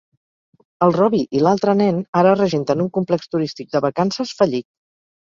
El 0.85 0.93
Robbie 0.95 1.27
i 1.39 1.41
l'altre 1.47 1.75
ren 1.75 1.99
ara 2.21 2.31
regenten 2.39 2.81
un 2.87 2.89
complex 2.97 3.29
turístic 3.35 3.71
de 3.77 3.83
vacances 3.87 4.33
fallit. 4.41 4.69